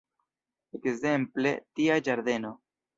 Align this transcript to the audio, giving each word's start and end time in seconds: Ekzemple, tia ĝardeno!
Ekzemple, 0.79 1.55
tia 1.77 2.03
ĝardeno! 2.11 2.57